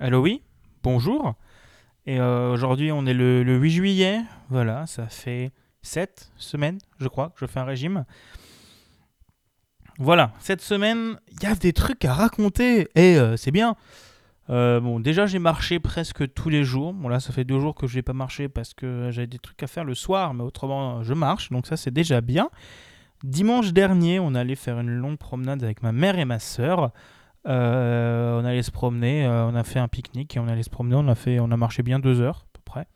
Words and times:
Allô, 0.00 0.20
oui, 0.20 0.42
bonjour. 0.84 1.34
Et 2.06 2.20
euh, 2.20 2.52
aujourd'hui, 2.52 2.92
on 2.92 3.04
est 3.04 3.14
le, 3.14 3.42
le 3.42 3.56
8 3.56 3.70
juillet. 3.70 4.20
Voilà, 4.48 4.86
ça 4.86 5.08
fait 5.08 5.50
7 5.82 6.30
semaines, 6.36 6.78
je 7.00 7.08
crois, 7.08 7.30
que 7.30 7.40
je 7.40 7.46
fais 7.46 7.58
un 7.58 7.64
régime. 7.64 8.04
Voilà, 9.98 10.32
cette 10.38 10.60
semaine, 10.60 11.18
il 11.32 11.42
y 11.42 11.46
a 11.46 11.56
des 11.56 11.72
trucs 11.72 12.04
à 12.04 12.14
raconter 12.14 12.88
et 12.94 13.16
euh, 13.16 13.36
c'est 13.36 13.50
bien. 13.50 13.74
Euh, 14.50 14.78
bon, 14.78 15.00
déjà, 15.00 15.26
j'ai 15.26 15.40
marché 15.40 15.80
presque 15.80 16.32
tous 16.32 16.48
les 16.48 16.62
jours. 16.62 16.92
Bon, 16.92 17.08
là, 17.08 17.18
ça 17.18 17.32
fait 17.32 17.42
deux 17.42 17.58
jours 17.58 17.74
que 17.74 17.88
je 17.88 17.96
n'ai 17.96 18.02
pas 18.02 18.12
marché 18.12 18.48
parce 18.48 18.74
que 18.74 19.10
j'avais 19.10 19.26
des 19.26 19.40
trucs 19.40 19.60
à 19.64 19.66
faire 19.66 19.84
le 19.84 19.96
soir, 19.96 20.32
mais 20.32 20.44
autrement, 20.44 21.02
je 21.02 21.12
marche, 21.12 21.50
donc 21.50 21.66
ça, 21.66 21.76
c'est 21.76 21.90
déjà 21.90 22.20
bien. 22.20 22.50
Dimanche 23.24 23.72
dernier, 23.72 24.20
on 24.20 24.36
allait 24.36 24.54
faire 24.54 24.78
une 24.78 24.90
longue 24.90 25.18
promenade 25.18 25.64
avec 25.64 25.82
ma 25.82 25.90
mère 25.90 26.20
et 26.20 26.24
ma 26.24 26.38
soeur. 26.38 26.92
Euh, 27.46 28.40
on 28.40 28.44
allait 28.44 28.62
se 28.62 28.70
promener, 28.70 29.24
euh, 29.24 29.46
on 29.46 29.54
a 29.54 29.64
fait 29.64 29.78
un 29.78 29.88
pique-nique 29.88 30.36
et 30.36 30.40
on 30.40 30.48
allait 30.48 30.62
se 30.62 30.70
promener. 30.70 30.96
On 30.96 31.08
a, 31.08 31.14
fait, 31.14 31.40
on 31.40 31.50
a 31.50 31.56
marché 31.56 31.82
bien 31.82 31.98
deux 31.98 32.20
heures 32.20 32.46
à 32.46 32.48
peu 32.52 32.60
près. 32.64 32.86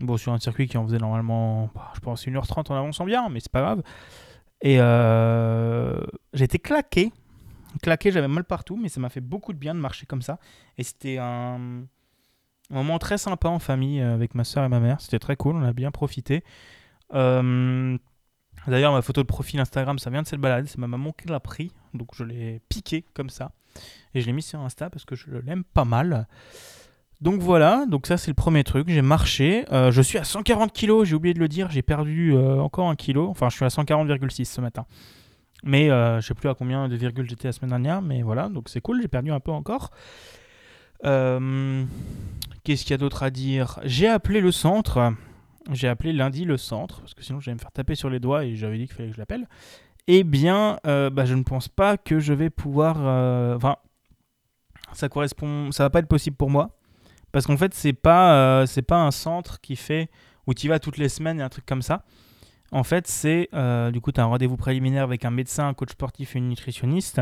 Bon, 0.00 0.16
sur 0.16 0.32
un 0.32 0.38
circuit 0.38 0.68
qui 0.68 0.76
en 0.76 0.86
faisait 0.86 0.98
normalement, 0.98 1.70
bah, 1.74 1.90
je 1.94 2.00
pense, 2.00 2.26
1h30 2.26 2.72
en 2.72 2.76
avançant 2.76 3.04
bien, 3.04 3.28
mais 3.28 3.40
c'est 3.40 3.52
pas 3.52 3.62
grave. 3.62 3.82
Et 4.60 4.76
euh, 4.80 6.00
j'étais 6.32 6.58
claqué. 6.58 7.12
Claqué, 7.82 8.10
j'avais 8.10 8.28
mal 8.28 8.44
partout, 8.44 8.76
mais 8.76 8.88
ça 8.88 9.00
m'a 9.00 9.08
fait 9.08 9.20
beaucoup 9.20 9.52
de 9.52 9.58
bien 9.58 9.74
de 9.74 9.80
marcher 9.80 10.06
comme 10.06 10.22
ça. 10.22 10.38
Et 10.78 10.82
c'était 10.82 11.18
un, 11.18 11.84
moment 12.70 12.98
très 12.98 13.18
sympa 13.18 13.48
en 13.48 13.58
famille 13.58 14.00
avec 14.00 14.34
ma 14.34 14.44
soeur 14.44 14.64
et 14.64 14.68
ma 14.68 14.80
mère. 14.80 15.00
C'était 15.00 15.18
très 15.18 15.36
cool, 15.36 15.56
on 15.56 15.62
a 15.62 15.72
bien 15.72 15.90
profité. 15.90 16.44
D'ailleurs, 18.66 18.92
ma 18.92 19.02
photo 19.02 19.22
de 19.22 19.26
profil 19.26 19.60
Instagram, 19.60 19.98
ça 19.98 20.10
vient 20.10 20.22
de 20.22 20.26
cette 20.26 20.40
balade. 20.40 20.66
C'est 20.66 20.78
ma 20.78 20.88
maman 20.88 21.12
qui 21.12 21.28
l'a 21.28 21.40
pris. 21.40 21.72
Donc 21.94 22.14
je 22.14 22.24
l'ai 22.24 22.60
piqué 22.68 23.04
comme 23.14 23.30
ça. 23.30 23.52
Et 24.14 24.20
je 24.20 24.26
l'ai 24.26 24.32
mis 24.32 24.42
sur 24.42 24.60
Insta 24.60 24.90
parce 24.90 25.04
que 25.04 25.14
je 25.14 25.30
l'aime 25.44 25.64
pas 25.64 25.84
mal. 25.84 26.26
Donc 27.20 27.40
voilà, 27.40 27.84
donc 27.86 28.06
ça 28.06 28.16
c'est 28.16 28.30
le 28.30 28.34
premier 28.36 28.64
truc. 28.64 28.88
J'ai 28.88 29.02
marché. 29.02 29.64
Euh, 29.72 29.90
je 29.90 30.02
suis 30.02 30.18
à 30.18 30.24
140 30.24 30.72
kg, 30.72 31.04
j'ai 31.04 31.14
oublié 31.14 31.34
de 31.34 31.40
le 31.40 31.48
dire. 31.48 31.70
J'ai 31.70 31.82
perdu 31.82 32.34
euh, 32.34 32.60
encore 32.60 32.88
un 32.88 32.96
kilo. 32.96 33.28
Enfin, 33.28 33.48
je 33.48 33.56
suis 33.56 33.64
à 33.64 33.68
140,6 33.68 34.44
ce 34.44 34.60
matin. 34.60 34.86
Mais 35.64 35.90
euh, 35.90 36.20
je 36.20 36.26
sais 36.26 36.34
plus 36.34 36.48
à 36.48 36.54
combien 36.54 36.88
de 36.88 36.96
virgules 36.96 37.28
j'étais 37.28 37.48
la 37.48 37.52
semaine 37.52 37.70
dernière. 37.70 38.02
Mais 38.02 38.22
voilà, 38.22 38.48
donc 38.48 38.68
c'est 38.68 38.80
cool. 38.80 39.02
J'ai 39.02 39.08
perdu 39.08 39.32
un 39.32 39.40
peu 39.40 39.50
encore. 39.50 39.90
Euh, 41.04 41.84
Qu'est-ce 42.64 42.82
qu'il 42.82 42.90
y 42.90 42.94
a 42.94 42.98
d'autre 42.98 43.22
à 43.22 43.30
dire? 43.30 43.80
J'ai 43.84 44.08
appelé 44.08 44.40
le 44.40 44.52
centre. 44.52 45.12
J'ai 45.72 45.88
appelé 45.88 46.12
lundi 46.12 46.44
le 46.44 46.56
centre, 46.56 47.00
parce 47.00 47.14
que 47.14 47.22
sinon 47.22 47.40
j'allais 47.40 47.56
me 47.56 47.60
faire 47.60 47.72
taper 47.72 47.94
sur 47.94 48.08
les 48.08 48.20
doigts 48.20 48.44
et 48.44 48.56
j'avais 48.56 48.78
dit 48.78 48.86
qu'il 48.86 48.94
fallait 48.94 49.08
que 49.08 49.14
je 49.14 49.18
l'appelle. 49.18 49.48
Eh 50.10 50.24
bien, 50.24 50.78
euh, 50.86 51.10
bah, 51.10 51.26
je 51.26 51.34
ne 51.34 51.42
pense 51.42 51.68
pas 51.68 51.98
que 51.98 52.18
je 52.18 52.32
vais 52.32 52.48
pouvoir. 52.48 52.96
euh, 52.98 53.54
Enfin, 53.56 53.76
ça 54.94 55.10
correspond, 55.10 55.70
ça 55.70 55.84
va 55.84 55.90
pas 55.90 55.98
être 55.98 56.08
possible 56.08 56.34
pour 56.34 56.48
moi, 56.48 56.78
parce 57.30 57.46
qu'en 57.46 57.58
fait, 57.58 57.74
c'est 57.74 57.92
pas, 57.92 58.62
euh, 58.62 58.66
pas 58.86 59.02
un 59.02 59.10
centre 59.10 59.60
qui 59.60 59.76
fait 59.76 60.08
où 60.46 60.54
tu 60.54 60.66
vas 60.66 60.78
toutes 60.78 60.96
les 60.96 61.10
semaines 61.10 61.40
et 61.40 61.42
un 61.42 61.50
truc 61.50 61.66
comme 61.66 61.82
ça. 61.82 62.04
En 62.72 62.84
fait, 62.84 63.06
c'est 63.06 63.50
du 63.92 64.00
coup, 64.00 64.10
tu 64.10 64.20
as 64.20 64.24
un 64.24 64.28
rendez-vous 64.28 64.56
préliminaire 64.56 65.04
avec 65.04 65.26
un 65.26 65.30
médecin, 65.30 65.68
un 65.68 65.74
coach 65.74 65.90
sportif 65.90 66.34
et 66.34 66.38
une 66.38 66.48
nutritionniste. 66.48 67.20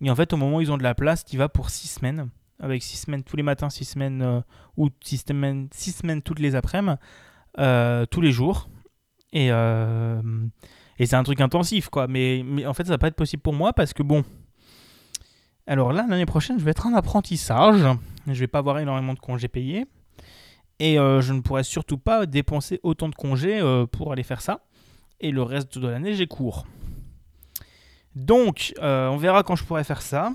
Et 0.00 0.10
en 0.10 0.16
fait, 0.16 0.32
au 0.32 0.36
moment 0.36 0.56
où 0.56 0.60
ils 0.60 0.72
ont 0.72 0.78
de 0.78 0.82
la 0.82 0.96
place, 0.96 1.24
tu 1.24 1.36
vas 1.36 1.48
pour 1.48 1.70
six 1.70 1.86
semaines, 1.86 2.28
avec 2.60 2.82
six 2.82 2.96
semaines 2.96 3.22
tous 3.22 3.36
les 3.36 3.44
matins, 3.44 3.70
six 3.70 3.84
semaines 3.84 4.42
ou 4.76 4.88
six 5.00 5.18
semaines, 5.18 5.68
six 5.72 5.92
semaines 5.92 6.22
toutes 6.22 6.40
les 6.40 6.56
après-midi 6.56 6.98
tous 7.56 8.20
les 8.20 8.32
jours. 8.32 8.68
Et, 9.32 9.50
et 11.00 11.06
c'est 11.06 11.16
un 11.16 11.22
truc 11.22 11.40
intensif, 11.40 11.88
quoi. 11.88 12.06
Mais, 12.06 12.44
en 12.66 12.74
fait, 12.74 12.84
ça 12.84 12.90
va 12.90 12.98
pas 12.98 13.06
être 13.06 13.16
possible 13.16 13.42
pour 13.42 13.54
moi 13.54 13.72
parce 13.72 13.94
que, 13.94 14.02
bon. 14.02 14.22
Alors 15.66 15.94
là, 15.94 16.04
l'année 16.06 16.26
prochaine, 16.26 16.58
je 16.58 16.64
vais 16.64 16.72
être 16.72 16.86
en 16.86 16.92
apprentissage. 16.94 17.82
Je 18.26 18.38
vais 18.38 18.46
pas 18.46 18.58
avoir 18.58 18.78
énormément 18.80 19.14
de 19.14 19.18
congés 19.18 19.48
payés. 19.48 19.86
Et 20.78 20.98
euh, 20.98 21.22
je 21.22 21.32
ne 21.32 21.40
pourrais 21.40 21.62
surtout 21.62 21.96
pas 21.96 22.26
dépenser 22.26 22.80
autant 22.82 23.08
de 23.08 23.14
congés 23.14 23.60
euh, 23.60 23.86
pour 23.86 24.12
aller 24.12 24.22
faire 24.22 24.42
ça. 24.42 24.66
Et 25.20 25.30
le 25.30 25.42
reste 25.42 25.78
de 25.78 25.88
l'année, 25.88 26.12
j'ai 26.12 26.26
cours. 26.26 26.66
Donc, 28.14 28.74
euh, 28.82 29.08
on 29.08 29.16
verra 29.16 29.42
quand 29.42 29.56
je 29.56 29.64
pourrai 29.64 29.84
faire 29.84 30.02
ça. 30.02 30.34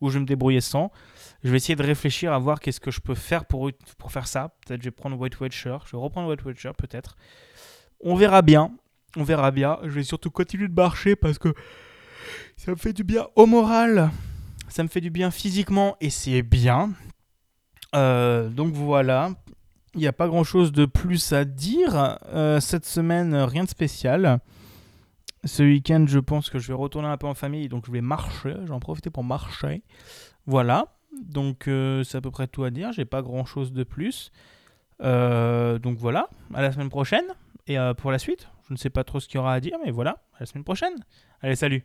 Ou 0.00 0.08
je 0.08 0.14
vais 0.14 0.20
me 0.20 0.26
débrouiller 0.26 0.62
sans. 0.62 0.90
Je 1.44 1.50
vais 1.50 1.58
essayer 1.58 1.76
de 1.76 1.82
réfléchir 1.82 2.32
à 2.32 2.38
voir 2.38 2.58
qu'est-ce 2.58 2.80
que 2.80 2.90
je 2.90 3.00
peux 3.00 3.14
faire 3.14 3.44
pour, 3.44 3.70
pour 3.98 4.12
faire 4.12 4.28
ça. 4.28 4.54
Peut-être 4.64 4.80
je 4.80 4.86
vais 4.86 4.92
prendre 4.92 5.18
White 5.18 5.38
Watcher. 5.40 5.76
Je 5.84 5.92
vais 5.92 6.02
reprendre 6.02 6.30
White 6.30 6.42
Watcher 6.42 6.70
peut-être. 6.78 7.18
On 8.00 8.14
verra 8.14 8.40
bien. 8.40 8.72
On 9.16 9.24
verra 9.24 9.50
bien. 9.50 9.78
Je 9.82 9.90
vais 9.90 10.02
surtout 10.02 10.30
continuer 10.30 10.68
de 10.68 10.74
marcher 10.74 11.16
parce 11.16 11.38
que 11.38 11.54
ça 12.56 12.70
me 12.70 12.76
fait 12.76 12.92
du 12.92 13.04
bien 13.04 13.26
au 13.36 13.46
moral. 13.46 14.10
Ça 14.68 14.82
me 14.82 14.88
fait 14.88 15.00
du 15.00 15.10
bien 15.10 15.30
physiquement 15.30 15.96
et 16.00 16.10
c'est 16.10 16.42
bien. 16.42 16.92
Euh, 17.94 18.48
donc 18.48 18.72
voilà. 18.72 19.32
Il 19.94 20.00
n'y 20.00 20.06
a 20.06 20.12
pas 20.12 20.28
grand-chose 20.28 20.72
de 20.72 20.86
plus 20.86 21.32
à 21.32 21.44
dire. 21.44 22.18
Euh, 22.28 22.60
cette 22.60 22.86
semaine, 22.86 23.34
rien 23.34 23.64
de 23.64 23.68
spécial. 23.68 24.40
Ce 25.44 25.62
week-end, 25.62 26.04
je 26.08 26.18
pense 26.18 26.48
que 26.48 26.58
je 26.58 26.68
vais 26.68 26.74
retourner 26.74 27.08
un 27.08 27.18
peu 27.18 27.26
en 27.26 27.34
famille. 27.34 27.68
Donc 27.68 27.84
je 27.86 27.92
vais 27.92 28.00
marcher. 28.00 28.54
J'en 28.66 28.80
profiter 28.80 29.10
pour 29.10 29.24
marcher. 29.24 29.82
Voilà. 30.46 30.86
Donc 31.20 31.68
euh, 31.68 32.04
c'est 32.04 32.16
à 32.16 32.20
peu 32.20 32.30
près 32.30 32.46
tout 32.46 32.64
à 32.64 32.70
dire. 32.70 32.92
J'ai 32.92 33.04
pas 33.04 33.22
grand 33.22 33.44
chose 33.44 33.72
de 33.72 33.84
plus. 33.84 34.32
Euh, 35.02 35.78
donc 35.78 35.98
voilà, 35.98 36.28
à 36.54 36.62
la 36.62 36.72
semaine 36.72 36.88
prochaine. 36.88 37.24
Et 37.66 37.78
euh, 37.78 37.94
pour 37.94 38.10
la 38.10 38.18
suite, 38.18 38.48
je 38.72 38.78
ne 38.78 38.78
sais 38.78 38.90
pas 38.90 39.04
trop 39.04 39.20
ce 39.20 39.28
qu'il 39.28 39.36
y 39.36 39.38
aura 39.38 39.52
à 39.52 39.60
dire, 39.60 39.76
mais 39.84 39.90
voilà, 39.90 40.22
à 40.34 40.40
la 40.40 40.46
semaine 40.46 40.64
prochaine. 40.64 40.94
Allez, 41.42 41.56
salut 41.56 41.84